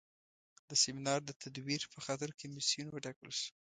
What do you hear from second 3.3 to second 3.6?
شو.